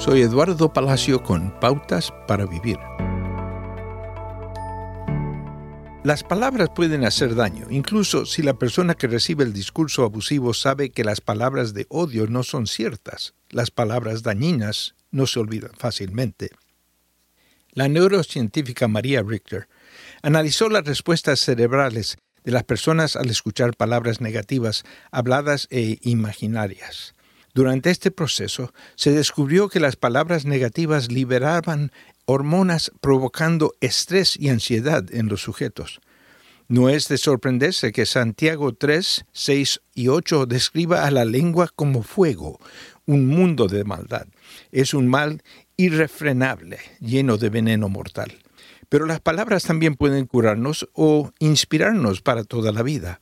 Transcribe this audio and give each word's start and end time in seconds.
Soy 0.00 0.22
Eduardo 0.22 0.72
Palacio 0.72 1.22
con 1.22 1.50
Pautas 1.60 2.10
para 2.26 2.46
Vivir. 2.46 2.78
Las 6.04 6.24
palabras 6.24 6.70
pueden 6.74 7.04
hacer 7.04 7.34
daño, 7.34 7.66
incluso 7.68 8.24
si 8.24 8.42
la 8.42 8.54
persona 8.54 8.94
que 8.94 9.08
recibe 9.08 9.44
el 9.44 9.52
discurso 9.52 10.02
abusivo 10.04 10.54
sabe 10.54 10.88
que 10.88 11.04
las 11.04 11.20
palabras 11.20 11.74
de 11.74 11.84
odio 11.90 12.26
no 12.28 12.44
son 12.44 12.66
ciertas. 12.66 13.34
Las 13.50 13.70
palabras 13.70 14.22
dañinas 14.22 14.94
no 15.10 15.26
se 15.26 15.38
olvidan 15.38 15.72
fácilmente. 15.76 16.48
La 17.72 17.86
neurocientífica 17.88 18.88
María 18.88 19.22
Richter 19.22 19.68
analizó 20.22 20.70
las 20.70 20.86
respuestas 20.86 21.40
cerebrales 21.40 22.16
de 22.42 22.52
las 22.52 22.64
personas 22.64 23.16
al 23.16 23.28
escuchar 23.28 23.76
palabras 23.76 24.22
negativas 24.22 24.82
habladas 25.10 25.68
e 25.70 25.98
imaginarias. 26.00 27.14
Durante 27.54 27.90
este 27.90 28.10
proceso 28.10 28.72
se 28.94 29.12
descubrió 29.12 29.68
que 29.68 29.80
las 29.80 29.96
palabras 29.96 30.44
negativas 30.44 31.10
liberaban 31.10 31.90
hormonas 32.24 32.92
provocando 33.00 33.74
estrés 33.80 34.36
y 34.36 34.48
ansiedad 34.48 35.04
en 35.12 35.28
los 35.28 35.42
sujetos. 35.42 36.00
No 36.68 36.88
es 36.88 37.08
de 37.08 37.18
sorprenderse 37.18 37.90
que 37.90 38.06
Santiago 38.06 38.72
3, 38.72 39.24
6 39.32 39.80
y 39.94 40.06
8 40.06 40.46
describa 40.46 41.04
a 41.04 41.10
la 41.10 41.24
lengua 41.24 41.68
como 41.74 42.04
fuego, 42.04 42.60
un 43.06 43.26
mundo 43.26 43.66
de 43.66 43.82
maldad. 43.82 44.28
Es 44.70 44.94
un 44.94 45.08
mal 45.08 45.42
irrefrenable, 45.76 46.78
lleno 47.00 47.38
de 47.38 47.48
veneno 47.48 47.88
mortal. 47.88 48.38
Pero 48.88 49.06
las 49.06 49.20
palabras 49.20 49.64
también 49.64 49.96
pueden 49.96 50.26
curarnos 50.26 50.88
o 50.92 51.32
inspirarnos 51.40 52.22
para 52.22 52.44
toda 52.44 52.70
la 52.70 52.84
vida. 52.84 53.20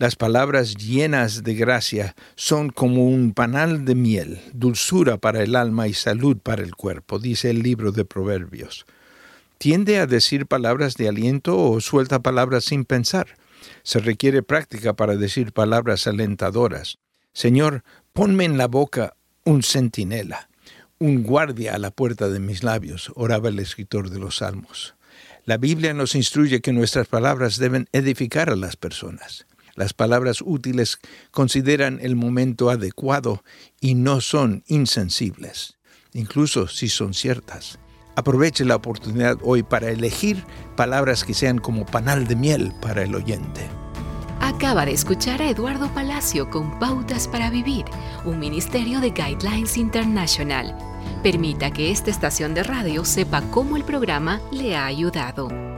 Las 0.00 0.14
palabras 0.14 0.76
llenas 0.76 1.42
de 1.42 1.54
gracia 1.54 2.14
son 2.36 2.70
como 2.70 3.08
un 3.08 3.34
panal 3.34 3.84
de 3.84 3.96
miel, 3.96 4.40
dulzura 4.52 5.18
para 5.18 5.42
el 5.42 5.56
alma 5.56 5.88
y 5.88 5.92
salud 5.92 6.36
para 6.40 6.62
el 6.62 6.76
cuerpo, 6.76 7.18
dice 7.18 7.50
el 7.50 7.64
libro 7.64 7.90
de 7.90 8.04
Proverbios. 8.04 8.86
Tiende 9.58 9.98
a 9.98 10.06
decir 10.06 10.46
palabras 10.46 10.94
de 10.94 11.08
aliento 11.08 11.58
o 11.58 11.80
suelta 11.80 12.20
palabras 12.20 12.66
sin 12.66 12.84
pensar. 12.84 13.26
Se 13.82 13.98
requiere 13.98 14.44
práctica 14.44 14.92
para 14.92 15.16
decir 15.16 15.52
palabras 15.52 16.06
alentadoras. 16.06 16.98
Señor, 17.32 17.82
ponme 18.12 18.44
en 18.44 18.56
la 18.56 18.68
boca 18.68 19.16
un 19.42 19.64
centinela, 19.64 20.48
un 21.00 21.24
guardia 21.24 21.74
a 21.74 21.78
la 21.78 21.90
puerta 21.90 22.28
de 22.28 22.38
mis 22.38 22.62
labios, 22.62 23.10
oraba 23.16 23.48
el 23.48 23.58
escritor 23.58 24.10
de 24.10 24.20
los 24.20 24.36
Salmos. 24.36 24.94
La 25.44 25.56
Biblia 25.56 25.92
nos 25.92 26.14
instruye 26.14 26.60
que 26.60 26.72
nuestras 26.72 27.08
palabras 27.08 27.58
deben 27.58 27.88
edificar 27.90 28.48
a 28.48 28.54
las 28.54 28.76
personas. 28.76 29.44
Las 29.78 29.94
palabras 29.94 30.42
útiles 30.44 30.98
consideran 31.30 32.00
el 32.02 32.16
momento 32.16 32.68
adecuado 32.68 33.44
y 33.80 33.94
no 33.94 34.20
son 34.20 34.64
insensibles, 34.66 35.78
incluso 36.12 36.66
si 36.66 36.88
son 36.88 37.14
ciertas. 37.14 37.78
Aproveche 38.16 38.64
la 38.64 38.74
oportunidad 38.74 39.38
hoy 39.40 39.62
para 39.62 39.90
elegir 39.90 40.42
palabras 40.76 41.22
que 41.22 41.32
sean 41.32 41.58
como 41.58 41.86
panal 41.86 42.26
de 42.26 42.34
miel 42.34 42.72
para 42.82 43.04
el 43.04 43.14
oyente. 43.14 43.70
Acaba 44.40 44.84
de 44.84 44.94
escuchar 44.94 45.40
a 45.42 45.48
Eduardo 45.48 45.94
Palacio 45.94 46.50
con 46.50 46.80
Pautas 46.80 47.28
para 47.28 47.48
Vivir, 47.48 47.84
un 48.24 48.40
ministerio 48.40 48.98
de 49.00 49.10
Guidelines 49.10 49.76
International. 49.76 50.76
Permita 51.22 51.70
que 51.70 51.92
esta 51.92 52.10
estación 52.10 52.52
de 52.52 52.64
radio 52.64 53.04
sepa 53.04 53.42
cómo 53.52 53.76
el 53.76 53.84
programa 53.84 54.40
le 54.50 54.74
ha 54.74 54.86
ayudado. 54.86 55.77